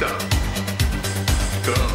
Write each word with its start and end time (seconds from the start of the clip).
go, 0.00 0.08
go. 1.64 1.93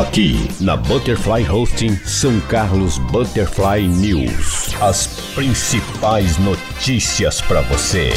Aqui 0.00 0.32
na 0.62 0.78
Butterfly 0.78 1.46
Hosting 1.46 1.94
São 2.06 2.40
Carlos 2.48 2.96
Butterfly 3.12 3.86
News. 3.86 4.74
As 4.80 5.06
principais 5.34 6.38
notícias 6.38 7.42
para 7.42 7.60
você. 7.60 8.10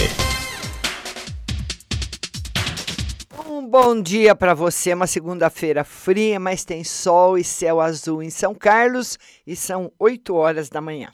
Um 3.45 3.67
bom 3.67 4.01
dia 4.01 4.33
para 4.33 4.53
você, 4.53 4.93
uma 4.93 5.07
segunda-feira 5.07 5.83
fria, 5.83 6.39
mas 6.39 6.63
tem 6.63 6.85
sol 6.85 7.37
e 7.37 7.43
céu 7.43 7.81
azul 7.81 8.23
em 8.23 8.29
São 8.29 8.55
Carlos 8.55 9.19
e 9.45 9.53
são 9.53 9.91
8 9.99 10.33
horas 10.33 10.69
da 10.69 10.79
manhã. 10.79 11.09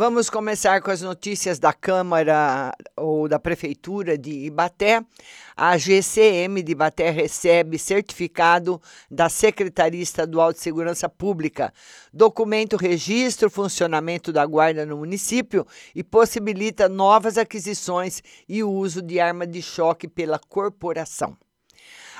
Vamos 0.00 0.30
começar 0.30 0.80
com 0.80 0.90
as 0.90 1.02
notícias 1.02 1.58
da 1.58 1.74
Câmara 1.74 2.72
ou 2.96 3.28
da 3.28 3.38
Prefeitura 3.38 4.16
de 4.16 4.30
Ibaté. 4.30 5.04
A 5.54 5.76
GCM 5.76 6.62
de 6.62 6.72
Ibaté 6.72 7.10
recebe 7.10 7.78
certificado 7.78 8.80
da 9.10 9.28
Secretaria 9.28 10.02
Estadual 10.02 10.54
de 10.54 10.58
Segurança 10.58 11.06
Pública. 11.06 11.70
Documento 12.10 12.78
registra 12.78 13.48
o 13.48 13.50
funcionamento 13.50 14.32
da 14.32 14.46
guarda 14.46 14.86
no 14.86 14.96
município 14.96 15.66
e 15.94 16.02
possibilita 16.02 16.88
novas 16.88 17.36
aquisições 17.36 18.22
e 18.48 18.64
uso 18.64 19.02
de 19.02 19.20
arma 19.20 19.46
de 19.46 19.60
choque 19.60 20.08
pela 20.08 20.38
corporação. 20.38 21.36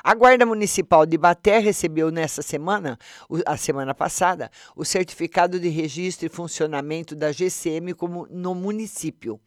A 0.02 0.14
Guarda 0.14 0.46
Municipal 0.46 1.04
de 1.04 1.18
Baté 1.18 1.58
recebeu 1.58 2.10
nessa 2.10 2.40
semana, 2.40 2.98
a 3.44 3.56
semana 3.56 3.94
passada, 3.94 4.50
o 4.74 4.84
certificado 4.84 5.60
de 5.60 5.68
registro 5.68 6.26
e 6.26 6.30
funcionamento 6.30 7.14
da 7.14 7.30
GCM 7.32 7.92
como 7.94 8.26
no 8.30 8.54
município. 8.54 9.38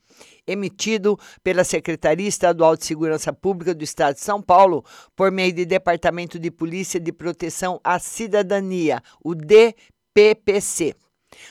Emitido 0.46 1.18
pela 1.44 1.64
Secretaria 1.64 2.28
Estadual 2.28 2.78
de 2.78 2.86
Segurança 2.86 3.34
Pública 3.34 3.74
do 3.74 3.84
Estado 3.84 4.16
de 4.16 4.22
São 4.22 4.42
Paulo, 4.42 4.86
por 5.16 5.32
meio 5.32 5.56
do 5.56 5.66
Departamento 5.66 6.38
de 6.38 6.52
Polícia 6.52 7.00
de 7.00 7.12
Proteção 7.12 7.80
à 7.84 7.98
Cidadania, 7.98 9.02
o 9.24 9.34
DPPC. 9.34 10.96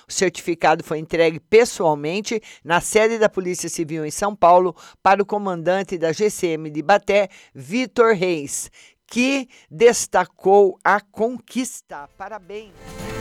O 0.09 0.13
certificado 0.13 0.85
foi 0.85 0.99
entregue 0.99 1.41
pessoalmente 1.41 2.41
na 2.65 2.81
sede 2.81 3.19
da 3.19 3.29
Polícia 3.29 3.69
Civil 3.69 4.05
em 4.05 4.11
São 4.11 4.35
Paulo 4.35 4.75
para 5.03 5.23
o 5.23 5.27
comandante 5.27 5.99
da 5.99 6.13
GCM 6.13 6.71
de 6.71 6.83
Baté, 6.83 7.29
Vitor 7.55 8.15
Reis, 8.15 8.71
que 9.13 9.47
destacou 9.71 10.79
a 10.83 10.99
conquista. 10.99 12.09
Parabéns! 12.17 13.12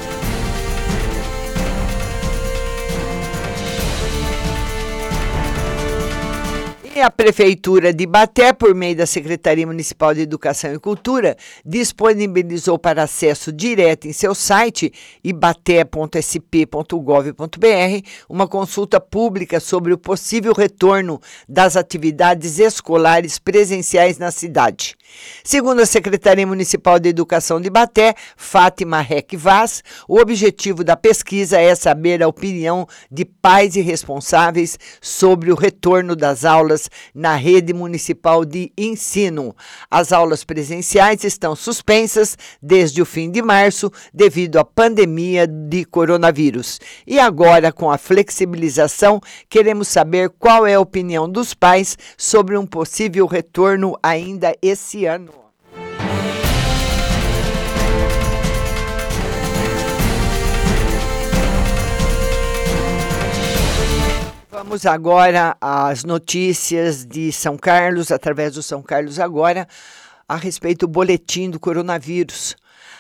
A 6.99 7.09
Prefeitura 7.09 7.93
de 7.93 8.05
Baté, 8.05 8.51
por 8.51 8.75
meio 8.75 8.97
da 8.97 9.05
Secretaria 9.05 9.65
Municipal 9.65 10.13
de 10.13 10.19
Educação 10.21 10.73
e 10.73 10.77
Cultura, 10.77 11.37
disponibilizou 11.65 12.77
para 12.77 13.03
acesso 13.03 13.49
direto 13.51 14.09
em 14.09 14.13
seu 14.13 14.35
site 14.35 14.91
ibaté.sp.gov.br 15.23 18.07
uma 18.27 18.45
consulta 18.45 18.99
pública 18.99 19.61
sobre 19.61 19.93
o 19.93 19.97
possível 19.97 20.51
retorno 20.53 21.21
das 21.47 21.77
atividades 21.77 22.59
escolares 22.59 23.39
presenciais 23.39 24.17
na 24.17 24.29
cidade. 24.29 24.97
Segundo 25.43 25.81
a 25.81 25.85
Secretaria 25.85 26.45
Municipal 26.45 26.99
de 26.99 27.09
Educação 27.09 27.61
de 27.61 27.69
Baté, 27.69 28.15
Fátima 28.35 29.01
Rec 29.01 29.35
Vaz, 29.35 29.81
o 30.07 30.19
objetivo 30.19 30.83
da 30.83 30.97
pesquisa 30.97 31.59
é 31.59 31.73
saber 31.73 32.21
a 32.21 32.27
opinião 32.27 32.85
de 33.09 33.25
pais 33.25 33.75
e 33.75 33.81
responsáveis 33.81 34.77
sobre 35.01 35.51
o 35.51 35.55
retorno 35.55 36.15
das 36.15 36.45
aulas 36.45 36.80
na 37.13 37.35
rede 37.35 37.73
municipal 37.73 38.45
de 38.45 38.71
ensino. 38.77 39.55
As 39.89 40.11
aulas 40.11 40.43
presenciais 40.43 41.23
estão 41.23 41.55
suspensas 41.55 42.37
desde 42.61 43.01
o 43.01 43.05
fim 43.05 43.29
de 43.29 43.41
março 43.41 43.91
devido 44.13 44.57
à 44.57 44.65
pandemia 44.65 45.47
de 45.47 45.85
coronavírus. 45.85 46.79
E 47.05 47.19
agora, 47.19 47.71
com 47.71 47.91
a 47.91 47.97
flexibilização, 47.97 49.19
queremos 49.49 49.87
saber 49.87 50.29
qual 50.29 50.65
é 50.65 50.75
a 50.75 50.79
opinião 50.79 51.29
dos 51.29 51.53
pais 51.53 51.97
sobre 52.17 52.57
um 52.57 52.65
possível 52.65 53.25
retorno 53.25 53.97
ainda 54.01 54.55
esse 54.61 55.05
ano. 55.05 55.40
Vamos 64.71 64.85
agora 64.85 65.57
às 65.59 66.05
notícias 66.05 67.05
de 67.05 67.29
São 67.33 67.57
Carlos, 67.57 68.09
através 68.09 68.53
do 68.53 68.63
São 68.63 68.81
Carlos 68.81 69.19
Agora, 69.19 69.67
a 70.25 70.37
respeito 70.37 70.87
do 70.87 70.93
boletim 70.93 71.49
do 71.49 71.59
coronavírus. 71.59 72.55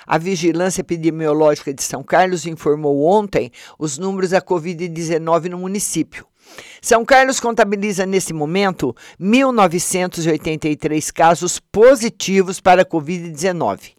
A 0.05 0.17
Vigilância 0.17 0.81
Epidemiológica 0.81 1.73
de 1.73 1.81
São 1.81 2.03
Carlos 2.03 2.45
informou 2.45 3.05
ontem 3.05 3.53
os 3.79 3.97
números 3.97 4.31
da 4.31 4.41
Covid-19 4.41 5.45
no 5.45 5.59
município. 5.59 6.27
São 6.81 7.05
Carlos 7.05 7.39
contabiliza 7.39 8.05
nesse 8.05 8.33
momento 8.33 8.93
1.983 9.17 11.09
casos 11.13 11.57
positivos 11.57 12.59
para 12.59 12.81
a 12.81 12.85
Covid-19. 12.85 13.93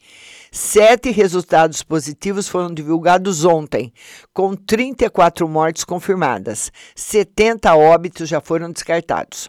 Sete 0.54 1.10
resultados 1.10 1.82
positivos 1.82 2.46
foram 2.46 2.74
divulgados 2.74 3.42
ontem, 3.42 3.90
com 4.34 4.54
34 4.54 5.48
mortes 5.48 5.82
confirmadas. 5.82 6.70
70 6.94 7.74
óbitos 7.74 8.28
já 8.28 8.38
foram 8.38 8.70
descartados. 8.70 9.48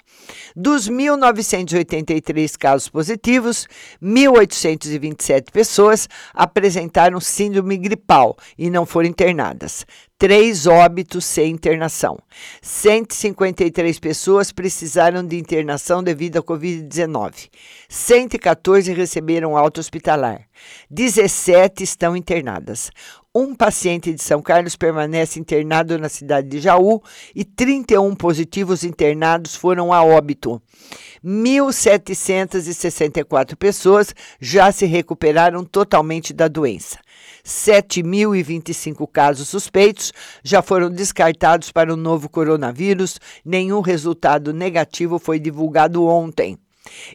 Dos 0.56 0.90
1.983 0.90 2.58
casos 2.58 2.88
positivos, 2.88 3.68
1.827 4.02 5.52
pessoas 5.52 6.08
apresentaram 6.34 7.20
síndrome 7.20 7.76
gripal 7.76 8.38
e 8.58 8.70
não 8.70 8.86
foram 8.86 9.10
internadas 9.10 9.86
três 10.18 10.68
óbitos 10.68 11.26
sem 11.26 11.52
internação. 11.52 12.18
153 12.62 14.00
pessoas 14.00 14.52
precisaram 14.52 15.26
de 15.26 15.38
internação 15.38 16.02
devido 16.02 16.38
à 16.38 16.44
Covid-19. 16.44 17.50
114 17.90 18.94
receberam 18.94 19.58
alta 19.58 19.80
hospitalar. 19.80 20.48
17 20.90 21.84
estão 21.84 22.16
internadas. 22.16 22.90
Um 23.36 23.56
paciente 23.56 24.14
de 24.14 24.22
São 24.22 24.44
Carlos 24.44 24.76
permanece 24.76 25.40
internado 25.40 25.98
na 25.98 26.08
cidade 26.08 26.48
de 26.48 26.60
Jaú 26.60 27.02
e 27.34 27.44
31 27.44 28.14
positivos 28.14 28.84
internados 28.84 29.56
foram 29.56 29.92
a 29.92 30.04
óbito. 30.04 30.62
1.764 31.26 33.56
pessoas 33.56 34.14
já 34.40 34.72
se 34.72 34.86
recuperaram 34.86 35.66
totalmente 35.66 36.32
da 36.32 36.48
doença. 36.48 37.00
7.025 37.44 39.10
casos 39.12 39.50
suspeitos 39.50 40.14
já 40.44 40.62
foram 40.62 40.92
descartados 40.92 41.72
para 41.72 41.92
o 41.92 41.98
novo 41.98 42.30
coronavírus. 42.30 43.20
Nenhum 43.44 43.82
resultado 43.82 44.54
negativo 44.54 45.18
foi 45.18 45.40
divulgado 45.40 46.06
ontem. 46.06 46.56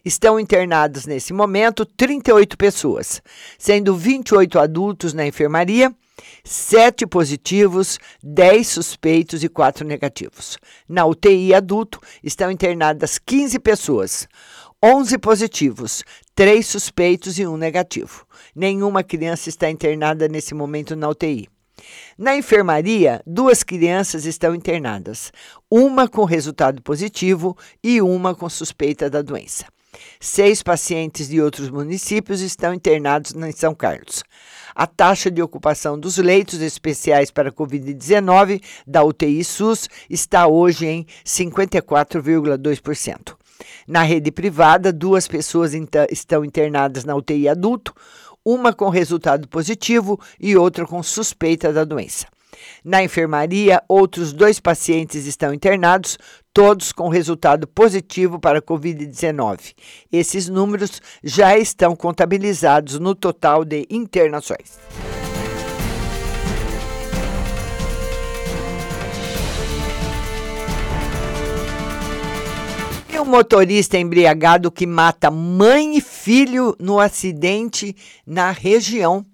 Estão 0.03 0.37
internados 0.37 1.05
nesse 1.05 1.31
momento 1.31 1.85
38 1.85 2.57
pessoas, 2.57 3.21
sendo 3.57 3.95
28 3.95 4.59
adultos 4.59 5.13
na 5.13 5.25
enfermaria, 5.25 5.95
7 6.43 7.05
positivos, 7.07 7.99
10 8.23 8.67
suspeitos 8.67 9.43
e 9.43 9.49
4 9.49 9.85
negativos. 9.85 10.57
Na 10.87 11.05
UTI 11.05 11.53
adulto 11.53 11.99
estão 12.23 12.51
internadas 12.51 13.17
15 13.17 13.59
pessoas. 13.59 14.27
11 14.81 15.17
positivos, 15.17 16.03
3 16.33 16.65
suspeitos 16.65 17.37
e 17.37 17.45
1 17.45 17.57
negativo. 17.57 18.25
Nenhuma 18.55 19.03
criança 19.03 19.49
está 19.49 19.69
internada 19.69 20.27
nesse 20.29 20.53
momento 20.53 20.95
na 20.95 21.09
UTI. 21.09 21.49
Na 22.17 22.35
enfermaria, 22.35 23.21
duas 23.25 23.63
crianças 23.63 24.25
estão 24.25 24.55
internadas, 24.55 25.31
uma 25.69 26.07
com 26.07 26.23
resultado 26.23 26.81
positivo 26.81 27.57
e 27.83 28.01
uma 28.01 28.35
com 28.35 28.49
suspeita 28.49 29.09
da 29.09 29.21
doença. 29.21 29.65
Seis 30.19 30.61
pacientes 30.61 31.27
de 31.27 31.41
outros 31.41 31.69
municípios 31.69 32.41
estão 32.41 32.73
internados 32.73 33.33
em 33.33 33.51
São 33.51 33.73
Carlos. 33.73 34.23
A 34.79 34.87
taxa 34.87 35.29
de 35.29 35.41
ocupação 35.41 35.99
dos 35.99 36.17
leitos 36.17 36.61
especiais 36.61 37.29
para 37.29 37.51
Covid-19 37.51 38.63
da 38.87 39.03
UTI 39.03 39.43
SUS 39.43 39.89
está 40.09 40.47
hoje 40.47 40.87
em 40.87 41.05
54,2%. 41.25 43.35
Na 43.85 44.03
rede 44.03 44.31
privada, 44.31 44.93
duas 44.93 45.27
pessoas 45.27 45.73
estão 46.09 46.45
internadas 46.45 47.03
na 47.03 47.13
UTI 47.13 47.49
adulto, 47.49 47.93
uma 48.45 48.71
com 48.71 48.87
resultado 48.87 49.49
positivo 49.49 50.17
e 50.39 50.55
outra 50.55 50.85
com 50.85 51.03
suspeita 51.03 51.73
da 51.73 51.83
doença. 51.83 52.27
Na 52.81 53.03
enfermaria, 53.03 53.83
outros 53.87 54.31
dois 54.31 54.61
pacientes 54.61 55.25
estão 55.25 55.53
internados, 55.53 56.17
todos 56.53 56.91
com 56.91 57.09
resultado 57.09 57.67
positivo 57.67 58.39
para 58.39 58.59
a 58.59 58.61
Covid-19. 58.61 59.73
Esses 60.11 60.49
números 60.49 61.01
já 61.23 61.57
estão 61.57 61.95
contabilizados 61.95 62.99
no 62.99 63.15
total 63.15 63.63
de 63.63 63.85
internações. 63.89 64.77
O 73.19 73.25
motorista 73.25 73.97
embriagado 73.97 74.71
que 74.71 74.87
mata 74.87 75.29
mãe 75.29 75.97
e 75.97 76.01
filho 76.01 76.73
no 76.79 76.99
acidente 76.99 77.93
na 78.25 78.49
região. 78.49 79.25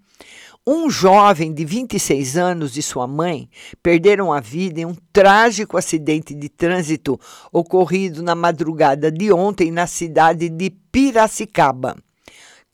Um 0.68 0.90
jovem 0.90 1.54
de 1.54 1.64
26 1.64 2.38
anos 2.38 2.76
e 2.76 2.82
sua 2.82 3.06
mãe 3.06 3.48
perderam 3.84 4.34
a 4.34 4.40
vida 4.40 4.82
em 4.82 4.86
um 4.86 4.96
trágico 5.14 5.78
acidente 5.78 6.34
de 6.34 6.50
trânsito 6.50 7.20
ocorrido 7.54 8.24
na 8.24 8.34
madrugada 8.34 9.12
de 9.12 9.32
ontem 9.32 9.70
na 9.70 9.86
cidade 9.86 10.50
de 10.50 10.72
Piracicaba. 10.92 11.96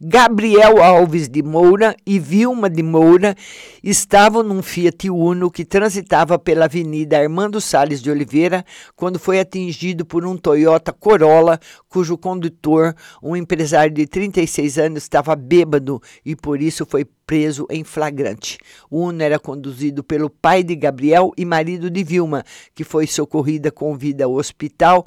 Gabriel 0.04 0.82
Alves 0.82 1.30
de 1.30 1.44
Moura 1.44 1.96
e 2.04 2.18
Vilma 2.18 2.68
de 2.68 2.82
Moura 2.82 3.36
estavam 3.84 4.42
num 4.42 4.64
Fiat 4.64 5.12
Uno 5.12 5.52
que 5.52 5.64
transitava 5.64 6.40
pela 6.40 6.66
Avenida 6.66 7.20
Armando 7.20 7.62
Salles 7.62 8.02
de 8.02 8.10
Oliveira 8.10 8.66
quando 8.96 9.20
foi 9.20 9.40
atingido 9.40 10.04
por 10.04 10.26
um 10.26 10.36
Toyota 10.36 10.92
Corolla, 10.92 11.60
cujo 11.88 12.18
condutor, 12.18 12.96
um 13.22 13.36
empresário 13.36 13.94
de 13.94 14.08
36 14.08 14.80
anos, 14.80 15.04
estava 15.04 15.36
bêbado 15.36 16.02
e 16.26 16.36
por 16.36 16.64
isso 16.64 16.84
foi 16.84 17.06
preso 17.06 17.68
em 17.70 17.84
flagrante. 17.84 18.58
O 18.90 19.02
Uno 19.02 19.22
era 19.22 19.38
conduzido 19.38 20.04
pelo 20.04 20.32
pai 20.32 20.64
de 20.64 20.76
Gabriel 20.76 21.32
e 21.38 21.46
marido 21.46 21.92
de 21.92 22.04
Vilma, 22.04 22.44
que 22.74 22.84
foi 22.84 23.06
socorrida 23.06 23.72
com 23.72 23.96
vida 23.96 24.26
ao 24.26 24.34
hospital 24.34 25.06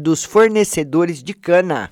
dos 0.00 0.24
fornecedores 0.24 1.22
de 1.22 1.34
cana. 1.34 1.88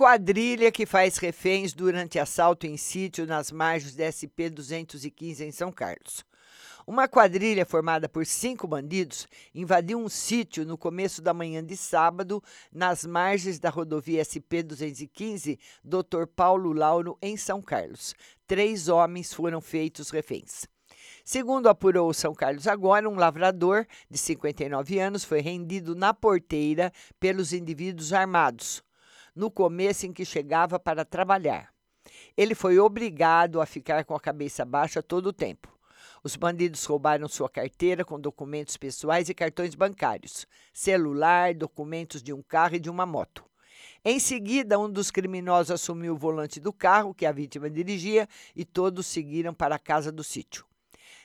Quadrilha 0.00 0.72
que 0.72 0.86
faz 0.86 1.18
reféns 1.18 1.74
durante 1.74 2.18
assalto 2.18 2.66
em 2.66 2.78
sítio 2.78 3.26
nas 3.26 3.52
margens 3.52 3.94
da 3.94 4.04
SP-215 4.04 5.40
em 5.40 5.52
São 5.52 5.70
Carlos. 5.70 6.24
Uma 6.86 7.06
quadrilha 7.06 7.66
formada 7.66 8.08
por 8.08 8.24
cinco 8.24 8.66
bandidos 8.66 9.28
invadiu 9.54 9.98
um 9.98 10.08
sítio 10.08 10.64
no 10.64 10.78
começo 10.78 11.20
da 11.20 11.34
manhã 11.34 11.62
de 11.62 11.76
sábado, 11.76 12.42
nas 12.72 13.04
margens 13.04 13.58
da 13.58 13.68
rodovia 13.68 14.22
SP-215, 14.22 15.58
Dr. 15.84 16.24
Paulo 16.34 16.72
Lauro, 16.72 17.18
em 17.20 17.36
São 17.36 17.60
Carlos. 17.60 18.14
Três 18.46 18.88
homens 18.88 19.34
foram 19.34 19.60
feitos 19.60 20.08
reféns. 20.08 20.66
Segundo 21.22 21.68
apurou 21.68 22.14
São 22.14 22.34
Carlos 22.34 22.66
agora, 22.66 23.06
um 23.06 23.16
lavrador 23.16 23.86
de 24.08 24.16
59 24.16 24.98
anos 24.98 25.24
foi 25.24 25.42
rendido 25.42 25.94
na 25.94 26.14
porteira 26.14 26.90
pelos 27.20 27.52
indivíduos 27.52 28.14
armados 28.14 28.82
no 29.40 29.50
começo 29.50 30.04
em 30.04 30.12
que 30.12 30.22
chegava 30.22 30.78
para 30.78 31.02
trabalhar. 31.02 31.72
Ele 32.36 32.54
foi 32.54 32.78
obrigado 32.78 33.58
a 33.58 33.64
ficar 33.64 34.04
com 34.04 34.14
a 34.14 34.20
cabeça 34.20 34.66
baixa 34.66 35.02
todo 35.02 35.28
o 35.28 35.32
tempo. 35.32 35.74
Os 36.22 36.36
bandidos 36.36 36.84
roubaram 36.84 37.26
sua 37.26 37.48
carteira 37.48 38.04
com 38.04 38.20
documentos 38.20 38.76
pessoais 38.76 39.30
e 39.30 39.34
cartões 39.34 39.74
bancários, 39.74 40.46
celular, 40.74 41.54
documentos 41.54 42.22
de 42.22 42.34
um 42.34 42.42
carro 42.42 42.74
e 42.74 42.78
de 42.78 42.90
uma 42.90 43.06
moto. 43.06 43.42
Em 44.04 44.20
seguida, 44.20 44.78
um 44.78 44.90
dos 44.90 45.10
criminosos 45.10 45.70
assumiu 45.70 46.12
o 46.12 46.18
volante 46.18 46.60
do 46.60 46.70
carro 46.70 47.14
que 47.14 47.24
a 47.24 47.32
vítima 47.32 47.70
dirigia 47.70 48.28
e 48.54 48.62
todos 48.62 49.06
seguiram 49.06 49.54
para 49.54 49.76
a 49.76 49.78
casa 49.78 50.12
do 50.12 50.22
sítio. 50.22 50.66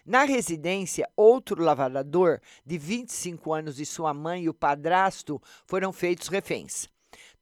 Na 0.05 0.23
residência, 0.23 1.09
outro 1.17 1.61
lavrador 1.61 2.39
de 2.65 2.77
25 2.77 3.51
anos 3.51 3.77
e 3.77 3.85
sua 3.85 4.13
mãe 4.13 4.43
e 4.43 4.49
o 4.49 4.53
padrasto 4.53 5.41
foram 5.65 5.91
feitos 5.91 6.29
reféns. 6.29 6.94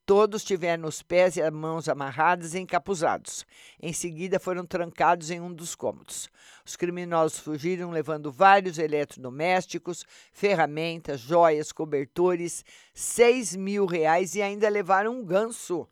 Todos 0.06 0.44
tiveram 0.44 0.86
os 0.86 1.02
pés 1.02 1.38
e 1.38 1.42
as 1.42 1.54
mãos 1.54 1.88
amarrados 1.88 2.54
e 2.54 2.60
encapuzados. 2.60 3.46
Em 3.82 3.94
seguida, 3.94 4.38
foram 4.38 4.66
trancados 4.66 5.32
em 5.32 5.40
um 5.40 5.54
dos 5.54 5.76
cômodos. 5.76 6.30
Os 6.66 6.76
criminosos 6.76 7.40
fugiram 7.40 7.90
levando 7.90 8.30
vários 8.30 8.78
eletrodomésticos, 8.78 10.04
ferramentas, 10.34 11.22
joias, 11.22 11.72
cobertores, 11.72 12.66
seis 12.94 13.56
mil 13.56 13.86
reais 13.86 14.36
e 14.36 14.42
ainda 14.42 14.68
levaram 14.68 15.20
um 15.20 15.24
ganso. 15.24 15.88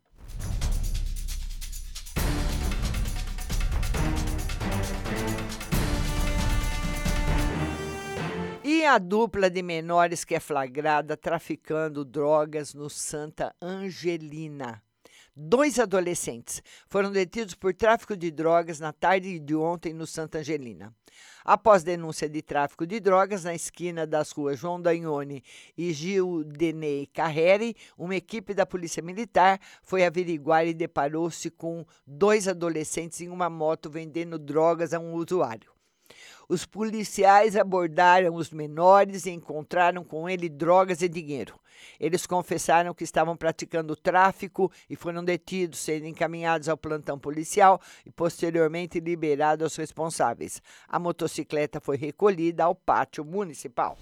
E 8.82 8.86
a 8.88 8.98
dupla 8.98 9.48
de 9.48 9.62
menores 9.62 10.26
que 10.26 10.34
é 10.34 10.40
flagrada 10.40 11.16
traficando 11.16 12.04
drogas 12.04 12.74
no 12.74 12.90
Santa 12.90 13.56
Angelina. 13.62 14.82
Dois 15.36 15.78
adolescentes 15.78 16.64
foram 16.90 17.12
detidos 17.12 17.54
por 17.54 17.76
tráfico 17.76 18.18
de 18.18 18.32
drogas 18.32 18.80
na 18.80 18.92
tarde 18.92 19.38
de 19.38 19.54
ontem 19.54 19.94
no 19.94 20.08
Santa 20.08 20.40
Angelina. 20.40 20.92
Após 21.46 21.84
denúncia 21.84 22.28
de 22.28 22.42
tráfico 22.42 22.88
de 22.88 23.00
drogas 23.00 23.44
na 23.44 23.54
esquina 23.54 24.08
das 24.08 24.32
ruas 24.32 24.58
João 24.58 24.82
Dagnone 24.82 25.44
e 25.78 25.94
Gil 25.94 26.44
Denei 26.44 27.06
Carreri, 27.06 27.76
uma 27.96 28.16
equipe 28.16 28.52
da 28.52 28.66
Polícia 28.66 29.04
Militar 29.04 29.60
foi 29.84 30.04
averiguar 30.04 30.66
e 30.66 30.74
deparou-se 30.74 31.52
com 31.52 31.86
dois 32.08 32.48
adolescentes 32.48 33.22
em 33.22 33.30
uma 33.30 33.48
moto 33.48 33.92
vendendo 33.92 34.40
drogas 34.40 34.92
a 34.92 34.98
um 34.98 35.14
usuário. 35.14 35.71
Os 36.48 36.66
policiais 36.66 37.56
abordaram 37.56 38.36
os 38.36 38.52
menores 38.52 39.26
e 39.26 39.32
encontraram 39.32 40.04
com 40.04 40.30
ele 40.30 40.50
drogas 40.50 41.02
e 41.02 41.10
dinheiro. 41.10 41.60
Eles 42.00 42.26
confessaram 42.26 42.94
que 42.94 43.04
estavam 43.04 43.36
praticando 43.36 43.96
tráfico 43.96 44.72
e 44.90 44.96
foram 44.96 45.24
detidos, 45.24 45.80
sendo 45.80 46.06
encaminhados 46.06 46.70
ao 46.70 46.78
plantão 46.78 47.18
policial 47.18 47.80
e 48.06 48.12
posteriormente 48.12 49.00
liberados 49.00 49.64
aos 49.64 49.76
responsáveis. 49.76 50.62
A 50.88 51.00
motocicleta 51.00 51.80
foi 51.80 51.98
recolhida 51.98 52.64
ao 52.64 52.76
pátio 52.76 53.24
municipal. 53.26 53.98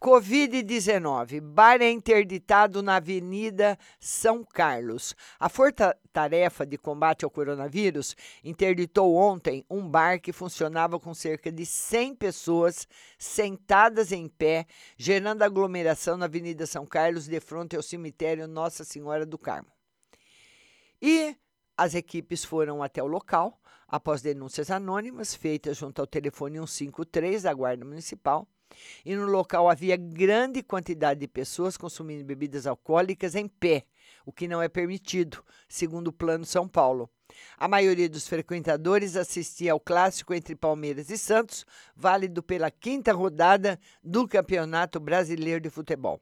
Covid-19. 0.00 1.42
Bar 1.42 1.82
é 1.82 1.90
interditado 1.90 2.82
na 2.82 2.96
Avenida 2.96 3.78
São 3.98 4.42
Carlos. 4.42 5.14
A 5.38 5.50
Força-Tarefa 5.50 6.64
de 6.64 6.78
Combate 6.78 7.22
ao 7.22 7.30
Coronavírus 7.30 8.16
interditou 8.42 9.14
ontem 9.14 9.62
um 9.68 9.86
bar 9.86 10.18
que 10.18 10.32
funcionava 10.32 10.98
com 10.98 11.12
cerca 11.12 11.52
de 11.52 11.66
100 11.66 12.14
pessoas 12.14 12.88
sentadas 13.18 14.10
em 14.10 14.26
pé, 14.26 14.66
gerando 14.96 15.42
aglomeração 15.42 16.16
na 16.16 16.24
Avenida 16.24 16.64
São 16.64 16.86
Carlos, 16.86 17.26
de 17.26 17.38
frente 17.38 17.76
ao 17.76 17.82
cemitério 17.82 18.48
Nossa 18.48 18.84
Senhora 18.84 19.26
do 19.26 19.36
Carmo. 19.36 19.68
E 21.02 21.36
as 21.76 21.94
equipes 21.94 22.42
foram 22.42 22.82
até 22.82 23.02
o 23.02 23.06
local 23.06 23.60
após 23.86 24.22
denúncias 24.22 24.70
anônimas 24.70 25.34
feitas 25.34 25.76
junto 25.76 26.00
ao 26.00 26.06
telefone 26.06 26.56
153 26.56 27.42
da 27.42 27.52
Guarda 27.52 27.84
Municipal 27.84 28.48
e 29.04 29.14
no 29.14 29.26
local 29.26 29.68
havia 29.68 29.96
grande 29.96 30.62
quantidade 30.62 31.20
de 31.20 31.28
pessoas 31.28 31.76
consumindo 31.76 32.24
bebidas 32.24 32.66
alcoólicas 32.66 33.34
em 33.34 33.48
pé, 33.48 33.84
o 34.24 34.32
que 34.32 34.48
não 34.48 34.62
é 34.62 34.68
permitido, 34.68 35.44
segundo 35.68 36.08
o 36.08 36.12
Plano 36.12 36.44
São 36.44 36.68
Paulo. 36.68 37.10
A 37.56 37.68
maioria 37.68 38.08
dos 38.08 38.26
frequentadores 38.28 39.16
assistia 39.16 39.72
ao 39.72 39.80
clássico 39.80 40.34
entre 40.34 40.56
Palmeiras 40.56 41.10
e 41.10 41.18
Santos, 41.18 41.64
válido 41.94 42.42
pela 42.42 42.70
quinta 42.70 43.12
rodada 43.12 43.78
do 44.02 44.26
Campeonato 44.26 44.98
Brasileiro 44.98 45.60
de 45.60 45.70
Futebol. 45.70 46.20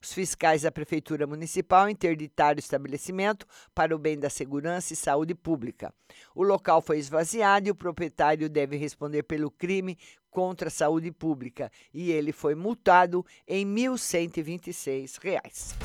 Os 0.00 0.12
fiscais 0.12 0.62
da 0.62 0.70
Prefeitura 0.70 1.26
Municipal 1.26 1.88
interditaram 1.88 2.56
o 2.56 2.60
estabelecimento 2.60 3.46
para 3.74 3.94
o 3.94 3.98
bem 3.98 4.18
da 4.18 4.28
segurança 4.28 4.92
e 4.92 4.96
saúde 4.96 5.34
pública. 5.34 5.92
O 6.34 6.42
local 6.42 6.82
foi 6.82 6.98
esvaziado 6.98 7.68
e 7.68 7.70
o 7.70 7.74
proprietário 7.74 8.48
deve 8.48 8.76
responder 8.76 9.22
pelo 9.22 9.50
crime 9.50 9.98
contra 10.34 10.66
a 10.66 10.70
saúde 10.70 11.12
pública 11.12 11.70
e 11.94 12.10
ele 12.10 12.32
foi 12.32 12.56
multado 12.56 13.24
em 13.46 13.64
1.126 13.64 15.22
reais. 15.22 15.76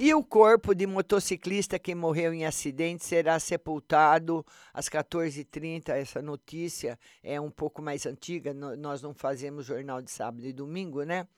E 0.00 0.12
o 0.14 0.24
corpo 0.24 0.74
de 0.74 0.86
motociclista 0.86 1.78
que 1.78 1.94
morreu 1.94 2.32
em 2.32 2.44
acidente 2.44 3.04
será 3.04 3.38
sepultado 3.38 4.44
às 4.74 4.88
14h30. 4.88 5.90
Essa 5.90 6.20
notícia 6.20 6.98
é 7.22 7.40
um 7.40 7.50
pouco 7.50 7.80
mais 7.80 8.04
antiga, 8.04 8.52
nós 8.52 9.00
não 9.02 9.14
fazemos 9.14 9.66
jornal 9.66 10.02
de 10.02 10.10
sábado 10.10 10.44
e 10.44 10.52
domingo, 10.52 11.04
né? 11.04 11.28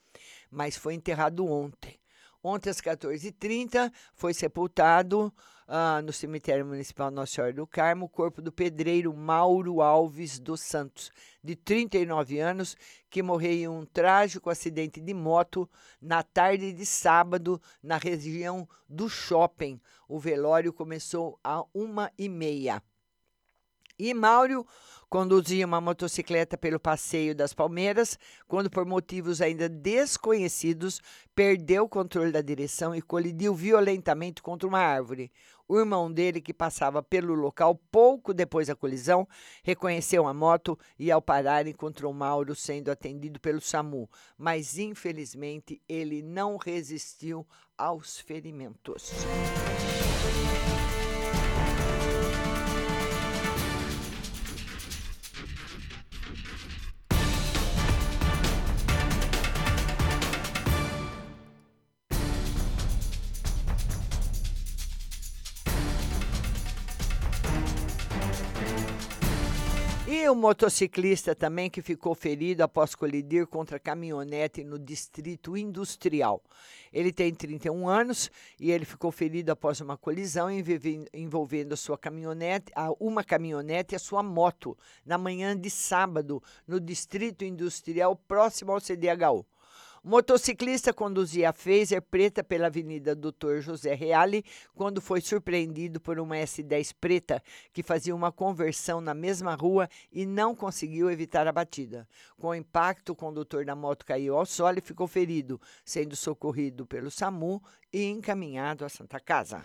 Mas 0.51 0.77
foi 0.77 0.95
enterrado 0.95 1.45
ontem. 1.45 2.02
Ontem, 2.43 2.71
às 2.71 2.81
14h30, 2.81 3.93
foi 4.15 4.35
sepultado 4.35 5.33
uh, 5.69 6.03
no 6.05 6.13
cemitério 6.13 6.67
municipal 6.67 7.11
Nossa 7.11 7.33
Senhora 7.33 7.53
do 7.53 7.67
Carmo 7.67 8.07
o 8.07 8.09
corpo 8.09 8.43
do 8.43 8.51
pedreiro 8.51 9.15
Mauro 9.15 9.81
Alves 9.81 10.39
dos 10.39 10.61
Santos, 10.61 11.11
de 11.43 11.55
39 11.55 12.41
anos, 12.41 12.77
que 13.09 13.23
morreu 13.23 13.53
em 13.53 13.69
um 13.69 13.87
trágico 13.87 14.51
acidente 14.51 15.01
de 15.01 15.15
moto 15.15 15.71
na 16.01 16.23
tarde 16.23 16.73
de 16.73 16.85
sábado 16.85 17.61
na 17.83 17.97
região 17.97 18.69
do 18.89 19.09
shopping. 19.09 19.81
O 20.09 20.19
velório 20.19 20.73
começou 20.73 21.39
a 21.45 21.65
uma 21.73 22.11
e 22.19 22.29
meia. 22.29 22.83
E 24.05 24.13
Mauro 24.13 24.67
conduzia 25.09 25.65
uma 25.65 25.81
motocicleta 25.81 26.59
pelo 26.59 26.81
passeio 26.81 27.37
das 27.37 27.55
Palmeiras, 27.55 28.19
quando, 28.49 28.69
por 28.69 28.85
motivos 28.85 29.41
ainda 29.41 29.69
desconhecidos, 29.69 31.01
perdeu 31.37 31.85
o 31.85 31.89
controle 31.89 32.33
da 32.33 32.41
direção 32.41 32.97
e 32.97 33.01
colidiu 33.01 33.55
violentamente 33.55 34.43
contra 34.43 34.67
uma 34.67 34.81
árvore. 34.81 35.31
O 35.69 35.79
irmão 35.79 36.13
dele, 36.13 36.41
que 36.41 36.53
passava 36.53 37.01
pelo 37.01 37.33
local 37.33 37.81
pouco 37.93 38.35
depois 38.35 38.67
da 38.67 38.75
colisão, 38.75 39.25
reconheceu 39.63 40.27
a 40.27 40.35
moto 40.35 40.77
e, 40.99 41.13
ao 41.13 41.23
parar, 41.23 41.65
encontrou 41.69 42.13
Mauro 42.13 42.57
sendo 42.57 42.91
atendido 42.91 43.39
pelo 43.39 43.61
SAMU, 43.61 44.11
mas 44.37 44.79
infelizmente 44.79 45.81
ele 45.89 46.23
não 46.23 46.57
resistiu 46.57 47.47
aos 47.79 48.19
ferimentos. 48.19 49.13
E 70.23 70.29
o 70.29 70.37
motociclista 70.37 71.35
também 71.35 71.69
que 71.69 71.83
ficou 71.83 72.15
ferido 72.15 72.63
após 72.63 72.95
colidir 72.95 73.45
contra 73.45 73.77
caminhonete 73.77 74.63
no 74.63 74.79
distrito 74.79 75.57
industrial. 75.57 76.41
Ele 76.93 77.13
tem 77.13 77.35
31 77.35 77.89
anos 77.89 78.31
e 78.61 78.71
ele 78.71 78.85
ficou 78.85 79.11
ferido 79.11 79.51
após 79.51 79.81
uma 79.81 79.97
colisão 79.97 80.47
envolvendo 81.13 81.73
a 81.73 81.77
sua 81.77 81.99
caminhonete, 81.99 82.73
uma 83.01 83.25
caminhonete 83.25 83.95
e 83.95 83.97
a 83.97 83.99
sua 83.99 84.23
moto 84.23 84.79
na 85.05 85.19
manhã 85.19 85.59
de 85.59 85.69
sábado 85.69 86.41
no 86.69 86.79
distrito 86.79 87.45
industrial 87.45 88.15
próximo 88.15 88.71
ao 88.71 88.81
CDHU. 88.81 89.45
O 90.05 90.09
motociclista 90.09 90.93
conduzia 90.93 91.51
a 91.51 91.53
Phaser 91.53 92.03
preta 92.03 92.43
pela 92.43 92.67
Avenida 92.67 93.15
Doutor 93.15 93.61
José 93.61 93.95
Reale 93.95 94.45
quando 94.75 95.01
foi 95.01 95.21
surpreendido 95.21 96.01
por 96.01 96.19
uma 96.19 96.35
S10 96.35 96.93
preta 97.01 97.41
que 97.73 97.85
fazia 97.85 98.13
uma 98.13 98.33
conversão 98.33 99.01
na 99.01 99.15
mesma 99.15 99.55
rua 99.55 99.89
e 100.11 100.27
não 100.27 100.57
conseguiu 100.57 101.09
evitar 101.09 101.47
a 101.47 101.53
batida. 101.53 102.09
Com 102.37 102.49
o 102.49 102.55
impacto, 102.55 103.13
o 103.13 103.17
condutor 103.17 103.65
da 103.65 103.77
moto 103.77 104.05
caiu 104.05 104.37
ao 104.37 104.45
solo 104.45 104.79
e 104.79 104.83
ficou 104.83 105.07
ferido, 105.07 105.61
sendo 105.85 106.17
socorrido 106.17 106.85
pelo 106.85 107.09
SAMU 107.09 107.63
e 107.93 108.07
encaminhado 108.07 108.85
à 108.85 108.89
Santa 108.89 109.21
Casa. 109.21 109.65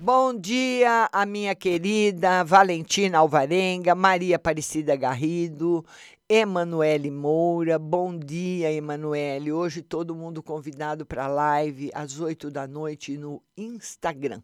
Bom 0.00 0.32
dia, 0.32 1.08
a 1.12 1.26
minha 1.26 1.56
querida 1.56 2.44
Valentina 2.44 3.18
Alvarenga, 3.18 3.96
Maria 3.96 4.36
Aparecida 4.36 4.94
Garrido, 4.94 5.84
Emanuele 6.28 7.10
Moura. 7.10 7.80
Bom 7.80 8.16
dia, 8.16 8.72
Emanuele. 8.72 9.50
Hoje 9.50 9.82
todo 9.82 10.14
mundo 10.14 10.40
convidado 10.40 11.04
para 11.04 11.24
a 11.24 11.28
live 11.28 11.90
às 11.92 12.20
8 12.20 12.48
da 12.48 12.64
noite 12.64 13.18
no 13.18 13.42
Instagram. 13.56 14.40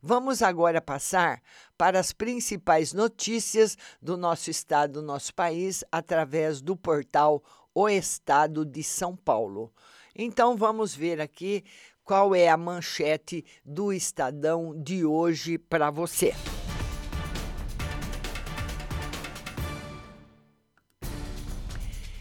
Vamos 0.00 0.42
agora 0.42 0.80
passar 0.80 1.42
para 1.76 1.98
as 1.98 2.12
principais 2.12 2.92
notícias 2.92 3.76
do 4.00 4.16
nosso 4.16 4.48
estado, 4.48 4.92
do 4.92 5.02
nosso 5.02 5.34
país, 5.34 5.82
através 5.90 6.60
do 6.60 6.76
portal 6.76 7.42
O 7.74 7.88
Estado 7.88 8.64
de 8.64 8.84
São 8.84 9.16
Paulo. 9.16 9.72
Então 10.14 10.56
vamos 10.56 10.94
ver 10.94 11.20
aqui 11.20 11.64
qual 12.08 12.34
é 12.34 12.48
a 12.48 12.56
manchete 12.56 13.44
do 13.62 13.92
Estadão 13.92 14.72
de 14.82 15.04
hoje 15.04 15.58
para 15.58 15.90
você. 15.90 16.34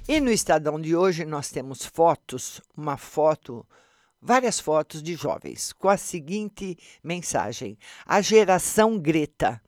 E 0.05 0.19
no 0.19 0.29
Estadão 0.29 0.77
de 0.77 0.93
hoje 0.93 1.23
nós 1.23 1.49
temos 1.49 1.85
fotos, 1.85 2.59
uma 2.75 2.97
foto, 2.97 3.65
várias 4.21 4.59
fotos 4.59 5.01
de 5.01 5.15
jovens, 5.15 5.71
com 5.71 5.87
a 5.87 5.95
seguinte 5.95 6.77
mensagem: 7.01 7.77
A 8.05 8.19
geração 8.19 8.99
Greta. 8.99 9.61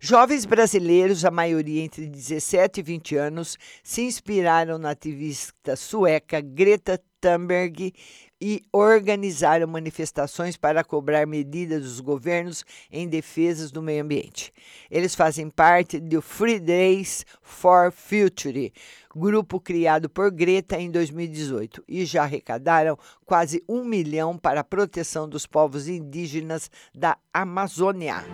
Jovens 0.00 0.44
brasileiros, 0.44 1.24
a 1.24 1.30
maioria 1.30 1.84
entre 1.84 2.08
17 2.08 2.80
e 2.80 2.82
20 2.82 3.16
anos, 3.16 3.56
se 3.84 4.02
inspiraram 4.02 4.78
na 4.78 4.90
ativista 4.90 5.76
sueca 5.76 6.40
Greta 6.40 7.00
Thunberg 7.20 7.92
e 8.40 8.64
organizaram 8.72 9.66
manifestações 9.66 10.56
para 10.56 10.82
cobrar 10.82 11.26
medidas 11.26 11.82
dos 11.82 12.00
governos 12.00 12.64
em 12.90 13.08
defesa 13.08 13.70
do 13.70 13.82
meio 13.82 14.02
ambiente. 14.02 14.52
Eles 14.90 15.14
fazem 15.14 15.50
parte 15.50 16.00
do 16.00 16.22
Free 16.22 16.58
Days 16.58 17.26
for 17.42 17.92
Future, 17.92 18.72
grupo 19.14 19.60
criado 19.60 20.08
por 20.08 20.30
Greta 20.30 20.80
em 20.80 20.90
2018, 20.90 21.84
e 21.86 22.04
já 22.04 22.22
arrecadaram 22.22 22.98
quase 23.26 23.62
um 23.68 23.84
milhão 23.84 24.38
para 24.38 24.60
a 24.60 24.64
proteção 24.64 25.28
dos 25.28 25.46
povos 25.46 25.88
indígenas 25.88 26.70
da 26.94 27.18
Amazônia. 27.32 28.24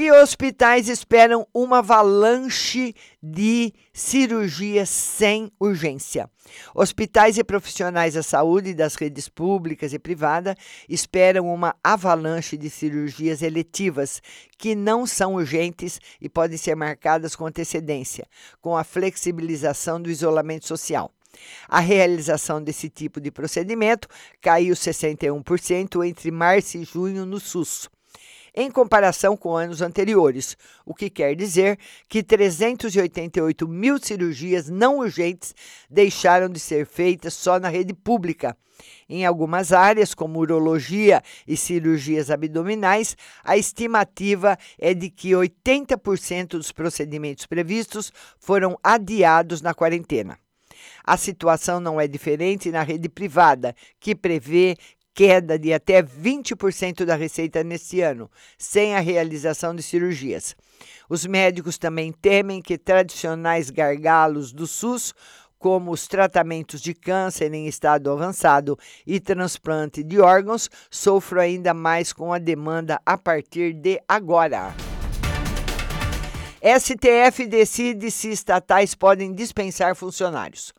E 0.00 0.12
hospitais 0.12 0.88
esperam 0.88 1.44
uma 1.52 1.78
avalanche 1.78 2.94
de 3.20 3.74
cirurgias 3.92 4.88
sem 4.88 5.50
urgência. 5.58 6.30
Hospitais 6.72 7.36
e 7.36 7.42
profissionais 7.42 8.14
da 8.14 8.22
saúde 8.22 8.74
das 8.74 8.94
redes 8.94 9.28
públicas 9.28 9.92
e 9.92 9.98
privadas 9.98 10.54
esperam 10.88 11.52
uma 11.52 11.74
avalanche 11.82 12.56
de 12.56 12.70
cirurgias 12.70 13.42
eletivas 13.42 14.22
que 14.56 14.76
não 14.76 15.04
são 15.04 15.34
urgentes 15.34 15.98
e 16.20 16.28
podem 16.28 16.56
ser 16.56 16.76
marcadas 16.76 17.34
com 17.34 17.46
antecedência, 17.46 18.24
com 18.60 18.76
a 18.76 18.84
flexibilização 18.84 20.00
do 20.00 20.08
isolamento 20.08 20.68
social. 20.68 21.10
A 21.66 21.80
realização 21.80 22.62
desse 22.62 22.88
tipo 22.88 23.20
de 23.20 23.32
procedimento 23.32 24.06
caiu 24.40 24.76
61% 24.76 26.06
entre 26.06 26.30
março 26.30 26.78
e 26.78 26.84
junho 26.84 27.26
no 27.26 27.40
SUS 27.40 27.88
em 28.54 28.70
comparação 28.70 29.36
com 29.36 29.56
anos 29.56 29.82
anteriores, 29.82 30.56
o 30.84 30.94
que 30.94 31.10
quer 31.10 31.34
dizer 31.34 31.78
que 32.08 32.22
388 32.22 33.68
mil 33.68 33.98
cirurgias 33.98 34.68
não 34.68 34.98
urgentes 34.98 35.54
deixaram 35.90 36.48
de 36.48 36.60
ser 36.60 36.86
feitas 36.86 37.34
só 37.34 37.58
na 37.58 37.68
rede 37.68 37.94
pública. 37.94 38.56
Em 39.08 39.24
algumas 39.24 39.72
áreas, 39.72 40.14
como 40.14 40.38
urologia 40.38 41.22
e 41.46 41.56
cirurgias 41.56 42.30
abdominais, 42.30 43.16
a 43.42 43.56
estimativa 43.56 44.56
é 44.78 44.94
de 44.94 45.10
que 45.10 45.30
80% 45.30 46.48
dos 46.50 46.70
procedimentos 46.72 47.46
previstos 47.46 48.12
foram 48.38 48.78
adiados 48.82 49.60
na 49.62 49.74
quarentena. 49.74 50.38
A 51.04 51.16
situação 51.16 51.80
não 51.80 52.00
é 52.00 52.06
diferente 52.06 52.70
na 52.70 52.82
rede 52.82 53.08
privada, 53.08 53.74
que 53.98 54.14
prevê 54.14 54.76
queda 55.18 55.58
de 55.58 55.72
até 55.74 56.00
20% 56.00 57.04
da 57.04 57.16
receita 57.16 57.64
neste 57.64 58.00
ano, 58.00 58.30
sem 58.56 58.94
a 58.94 59.00
realização 59.00 59.74
de 59.74 59.82
cirurgias. 59.82 60.54
Os 61.10 61.26
médicos 61.26 61.76
também 61.76 62.12
temem 62.12 62.62
que 62.62 62.78
tradicionais 62.78 63.68
gargalos 63.68 64.52
do 64.52 64.64
SUS 64.64 65.12
como 65.58 65.90
os 65.90 66.06
tratamentos 66.06 66.80
de 66.80 66.94
câncer 66.94 67.52
em 67.52 67.66
estado 67.66 68.12
avançado 68.12 68.78
e 69.04 69.18
transplante 69.18 70.04
de 70.04 70.20
órgãos, 70.20 70.70
sofram 70.88 71.42
ainda 71.42 71.74
mais 71.74 72.12
com 72.12 72.32
a 72.32 72.38
demanda 72.38 73.00
a 73.04 73.18
partir 73.18 73.72
de 73.72 74.00
agora. 74.06 74.72
STF 76.62 77.44
decide 77.44 78.08
se 78.12 78.30
estatais 78.30 78.94
podem 78.94 79.34
dispensar 79.34 79.96
funcionários. 79.96 80.72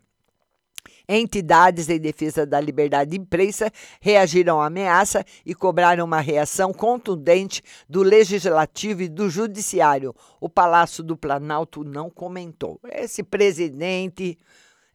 Entidades 1.07 1.89
em 1.89 1.99
defesa 1.99 2.45
da 2.45 2.59
liberdade 2.61 3.11
de 3.11 3.17
imprensa 3.17 3.69
reagiram 3.99 4.61
à 4.61 4.67
ameaça 4.67 5.25
e 5.45 5.53
cobraram 5.53 6.05
uma 6.05 6.21
reação 6.21 6.71
contundente 6.71 7.61
do 7.89 8.01
Legislativo 8.01 9.01
e 9.01 9.09
do 9.09 9.29
Judiciário. 9.29 10.15
O 10.39 10.47
Palácio 10.47 11.03
do 11.03 11.17
Planalto 11.17 11.83
não 11.83 12.09
comentou. 12.09 12.79
Esse 12.89 13.21
presidente, 13.21 14.37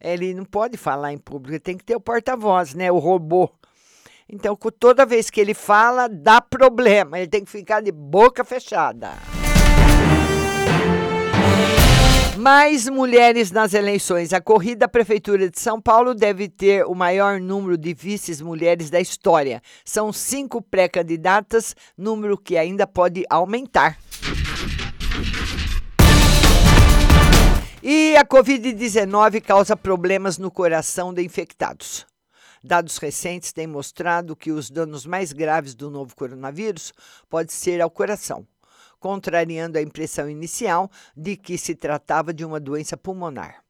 ele 0.00 0.32
não 0.32 0.44
pode 0.44 0.78
falar 0.78 1.12
em 1.12 1.18
público, 1.18 1.62
tem 1.62 1.76
que 1.76 1.84
ter 1.84 1.96
o 1.96 2.00
porta-voz, 2.00 2.74
né? 2.74 2.90
O 2.90 2.98
robô. 2.98 3.50
Então, 4.30 4.56
toda 4.56 5.06
vez 5.06 5.30
que 5.30 5.40
ele 5.40 5.54
fala, 5.54 6.06
dá 6.06 6.40
problema. 6.40 7.18
Ele 7.18 7.28
tem 7.28 7.44
que 7.44 7.50
ficar 7.50 7.80
de 7.80 7.90
boca 7.90 8.44
fechada. 8.44 9.38
Mais 12.38 12.88
mulheres 12.88 13.51
nas 13.51 13.74
eleições. 13.74 14.33
A 14.33 14.40
corrida 14.40 14.85
à 14.85 14.88
Prefeitura 14.88 15.51
de 15.51 15.59
São 15.59 15.81
Paulo 15.81 16.14
deve 16.14 16.48
ter 16.48 16.87
o 16.87 16.94
maior 16.94 17.40
número 17.40 17.77
de 17.77 17.92
vices 17.92 18.40
mulheres 18.40 18.90
da 18.90 19.01
história. 19.01 19.61
São 19.85 20.12
cinco 20.12 20.62
pré-candidatas, 20.62 21.74
número 21.96 22.38
que 22.38 22.57
ainda 22.57 22.87
pode 22.87 23.24
aumentar. 23.29 23.98
E 27.83 28.16
a 28.16 28.24
Covid-19 28.24 29.40
causa 29.40 29.77
problemas 29.77 30.38
no 30.38 30.48
coração 30.48 31.12
de 31.12 31.24
infectados. 31.24 32.07
Dados 32.62 32.98
recentes 32.98 33.53
têm 33.53 33.66
mostrado 33.66 34.37
que 34.37 34.53
os 34.53 34.70
danos 34.70 35.05
mais 35.05 35.33
graves 35.33 35.74
do 35.74 35.90
novo 35.90 36.14
coronavírus 36.14 36.92
pode 37.29 37.53
ser 37.53 37.81
ao 37.81 37.90
coração 37.90 38.46
contrariando 38.98 39.78
a 39.78 39.82
impressão 39.82 40.28
inicial 40.28 40.90
de 41.16 41.37
que 41.37 41.56
se 41.56 41.74
tratava 41.74 42.32
de 42.32 42.44
uma 42.44 42.58
doença 42.58 42.96
pulmonar. 42.96 43.62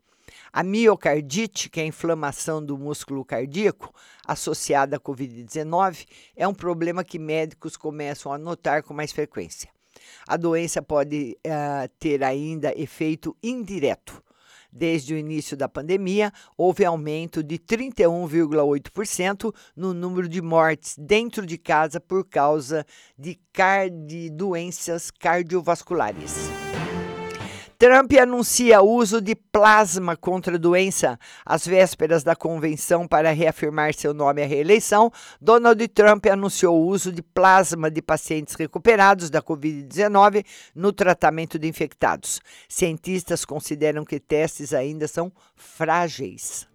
A 0.53 0.63
miocardite, 0.63 1.69
que 1.69 1.81
é 1.81 1.83
a 1.83 1.87
inflamação 1.87 2.65
do 2.65 2.79
músculo 2.79 3.25
cardíaco 3.25 3.95
associada 4.27 4.97
à 4.97 5.01
Covid-19, 5.01 6.07
é 6.35 6.49
um 6.49 6.55
problema 6.55 7.05
que 7.05 7.19
médicos 7.19 7.77
começam 7.77 8.33
a 8.33 8.39
notar 8.39 8.83
com 8.83 8.95
mais 8.95 9.13
frequência. 9.13 9.69
A 10.27 10.37
doença 10.37 10.81
pode 10.81 11.37
uh, 11.47 11.89
ter 11.99 12.23
ainda 12.25 12.73
efeito 12.79 13.37
indireto, 13.43 14.23
Desde 14.71 15.15
o 15.15 15.19
início 15.19 15.57
da 15.57 15.69
pandemia, 15.69 16.33
houve 16.57 16.85
aumento 16.85 17.43
de 17.43 17.59
31,8% 17.59 19.55
no 19.75 19.95
número 19.95 20.29
de 20.29 20.43
mortes 20.43 20.95
dentro 20.99 21.47
de 21.47 21.57
casa 21.57 22.01
por 22.01 22.29
causa 22.29 22.85
de, 23.17 23.39
doenças 24.31 25.11
cardiovasculares. 25.11 26.68
Trump 27.79 28.13
anuncia 28.21 28.83
uso 28.83 29.21
de 29.21 29.37
plasma 29.37 30.17
contra 30.17 30.57
a 30.57 30.59
doença. 30.59 31.17
Às 31.47 31.65
vésperas 31.65 32.25
da 32.25 32.35
convenção 32.35 33.07
para 33.07 33.31
reafirmar 33.31 33.95
seu 33.95 34.13
nome 34.13 34.43
à 34.43 34.47
reeleição, 34.47 35.13
Donald 35.41 35.87
Trump 35.87 36.27
anunciou 36.27 36.77
o 36.77 36.89
uso 36.89 37.13
de 37.13 37.23
plasma 37.23 37.89
de 37.89 38.03
pacientes 38.03 38.57
recuperados 38.57 39.31
da 39.31 39.41
Covid-19 39.41 40.45
no 40.75 40.93
tratamento 40.93 41.57
de 41.57 41.69
infectados. 41.69 42.41
Cientistas 42.69 43.45
consideram 43.45 44.05
que 44.05 44.19
testes 44.19 44.75
ainda 44.75 45.07
são 45.07 45.31
frágeis. 45.55 46.67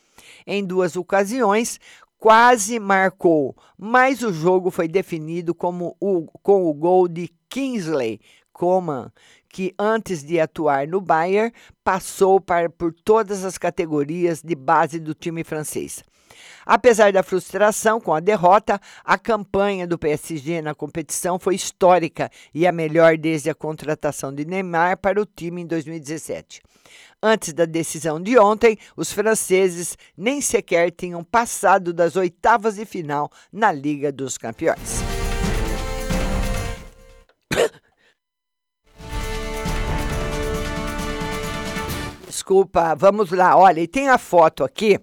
em 0.45 0.65
duas 0.65 0.95
ocasiões, 0.95 1.80
quase 2.17 2.80
marcou, 2.80 3.56
mas 3.77 4.21
o 4.21 4.32
jogo 4.32 4.69
foi 4.69 4.88
definido 4.88 5.56
como 5.56 5.95
o, 5.99 6.27
com 6.43 6.65
o 6.69 6.73
gol 6.73 7.08
de 7.08 7.30
Kingsley 7.49 8.19
Coman, 8.54 9.12
que 9.52 9.74
antes 9.78 10.24
de 10.24 10.40
atuar 10.40 10.88
no 10.88 11.02
Bayern, 11.02 11.54
passou 11.84 12.40
para, 12.40 12.70
por 12.70 12.94
todas 12.94 13.44
as 13.44 13.58
categorias 13.58 14.42
de 14.42 14.56
base 14.56 15.00
do 15.00 15.14
time 15.14 15.44
francês. 15.44 16.04
Apesar 16.66 17.12
da 17.12 17.24
frustração 17.24 18.00
com 18.00 18.14
a 18.14 18.20
derrota, 18.20 18.80
a 19.04 19.18
campanha 19.18 19.88
do 19.88 19.98
PSG 19.98 20.62
na 20.62 20.74
competição 20.74 21.40
foi 21.40 21.56
histórica 21.56 22.30
e 22.54 22.66
a 22.66 22.72
melhor 22.72 23.18
desde 23.18 23.50
a 23.50 23.56
contratação 23.56 24.34
de 24.34 24.46
Neymar 24.46 24.98
para 24.98 25.22
o 25.22 25.26
time 25.26 25.62
em 25.62 25.68
2017. 25.68 26.62
Antes 27.22 27.54
da 27.54 27.66
decisão 27.66 28.22
de 28.22 28.38
ontem, 28.40 28.78
os 28.96 29.12
franceses 29.12 29.98
nem 30.18 30.42
sequer 30.42 30.92
tinham 30.92 31.24
passado 31.24 31.94
das 31.94 32.16
oitavas 32.16 32.76
de 32.76 32.86
final 32.86 33.32
na 33.52 33.72
Liga 33.72 34.12
dos 34.12 34.38
Campeões. 34.38 35.02
Desculpa, 42.41 42.95
vamos 42.95 43.30
lá. 43.30 43.56
Olha, 43.56 43.82
e 43.82 43.88
tem 43.88 44.10
a 44.10 44.17
foto 44.17 44.63
aqui. 44.63 44.99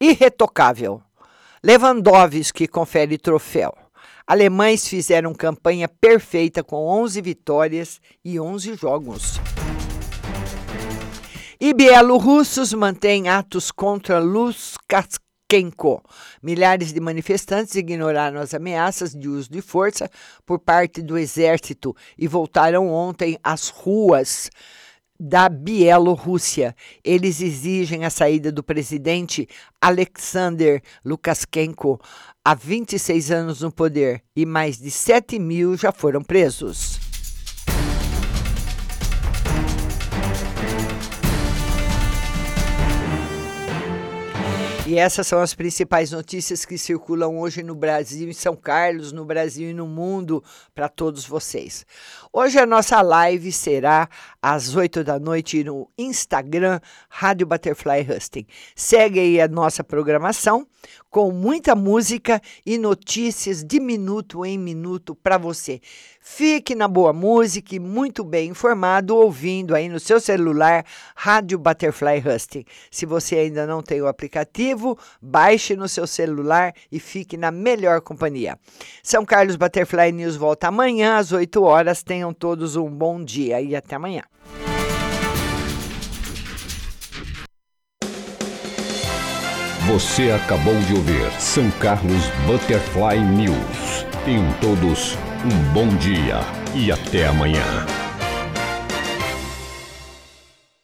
Irretocável. 0.00 1.02
Lewandowski 1.64 2.68
confere 2.68 3.18
troféu. 3.18 3.74
Alemães 4.24 4.86
fizeram 4.86 5.34
campanha 5.34 5.88
perfeita 5.88 6.62
com 6.62 6.86
11 6.86 7.20
vitórias 7.20 8.00
e 8.24 8.38
11 8.38 8.76
jogos. 8.76 9.40
E 11.60 11.74
bielorrussos 11.74 12.72
mantêm 12.72 13.28
atos 13.28 13.72
contra 13.72 14.20
Lukashenko. 14.20 16.04
Milhares 16.40 16.92
de 16.92 17.00
manifestantes 17.00 17.74
ignoraram 17.74 18.40
as 18.40 18.54
ameaças 18.54 19.12
de 19.12 19.28
uso 19.28 19.50
de 19.50 19.60
força 19.60 20.08
por 20.46 20.60
parte 20.60 21.02
do 21.02 21.18
exército 21.18 21.96
e 22.16 22.28
voltaram 22.28 22.88
ontem 22.88 23.36
às 23.42 23.68
ruas 23.70 24.48
da 25.24 25.48
Bielorrússia. 25.48 26.74
Eles 27.04 27.40
exigem 27.40 28.04
a 28.04 28.10
saída 28.10 28.50
do 28.50 28.60
presidente 28.60 29.48
Alexander 29.80 30.82
Lukashenko, 31.04 32.00
há 32.44 32.54
26 32.54 33.30
anos 33.30 33.60
no 33.60 33.70
poder, 33.70 34.20
e 34.34 34.44
mais 34.44 34.78
de 34.78 34.90
7 34.90 35.38
mil 35.38 35.76
já 35.76 35.92
foram 35.92 36.22
presos. 36.22 37.01
E 44.92 44.98
essas 44.98 45.26
são 45.26 45.40
as 45.40 45.54
principais 45.54 46.10
notícias 46.10 46.66
que 46.66 46.76
circulam 46.76 47.38
hoje 47.38 47.62
no 47.62 47.74
Brasil, 47.74 48.28
em 48.28 48.34
São 48.34 48.54
Carlos, 48.54 49.10
no 49.10 49.24
Brasil 49.24 49.70
e 49.70 49.72
no 49.72 49.86
mundo, 49.86 50.44
para 50.74 50.86
todos 50.86 51.24
vocês. 51.24 51.86
Hoje 52.30 52.58
a 52.58 52.66
nossa 52.66 53.00
live 53.00 53.50
será 53.52 54.06
às 54.42 54.76
8 54.76 55.02
da 55.02 55.18
noite 55.18 55.64
no 55.64 55.88
Instagram, 55.96 56.78
Rádio 57.08 57.46
Butterfly 57.46 58.06
Husting. 58.06 58.46
Segue 58.76 59.18
aí 59.18 59.40
a 59.40 59.48
nossa 59.48 59.82
programação 59.82 60.66
com 61.08 61.30
muita 61.30 61.74
música 61.74 62.42
e 62.66 62.76
notícias 62.76 63.64
de 63.64 63.80
minuto 63.80 64.44
em 64.44 64.58
minuto 64.58 65.14
para 65.14 65.38
você. 65.38 65.80
Fique 66.24 66.76
na 66.76 66.86
boa 66.86 67.12
música 67.12 67.74
e 67.74 67.80
muito 67.80 68.22
bem 68.22 68.50
informado 68.50 69.16
ouvindo 69.16 69.74
aí 69.74 69.88
no 69.88 69.98
seu 69.98 70.20
celular 70.20 70.86
Rádio 71.16 71.58
Butterfly 71.58 72.22
Husting. 72.24 72.64
Se 72.92 73.04
você 73.04 73.38
ainda 73.38 73.66
não 73.66 73.82
tem 73.82 74.00
o 74.00 74.06
aplicativo, 74.06 74.96
baixe 75.20 75.74
no 75.74 75.88
seu 75.88 76.06
celular 76.06 76.72
e 76.92 77.00
fique 77.00 77.36
na 77.36 77.50
melhor 77.50 78.00
companhia. 78.00 78.56
São 79.02 79.24
Carlos 79.24 79.56
Butterfly 79.56 80.12
News 80.12 80.36
volta 80.36 80.68
amanhã 80.68 81.16
às 81.16 81.32
8 81.32 81.60
horas. 81.60 82.04
Tenham 82.04 82.32
todos 82.32 82.76
um 82.76 82.88
bom 82.88 83.22
dia 83.22 83.60
e 83.60 83.74
até 83.74 83.96
amanhã. 83.96 84.22
Você 89.88 90.30
acabou 90.30 90.78
de 90.82 90.94
ouvir 90.94 91.32
São 91.40 91.68
Carlos 91.72 92.28
Butterfly 92.46 93.18
News. 93.18 94.06
Tenham 94.24 94.46
todos 94.60 95.18
um 95.44 95.72
bom 95.72 95.88
dia 95.96 96.40
e 96.74 96.92
até 96.92 97.26
amanhã. 97.26 97.62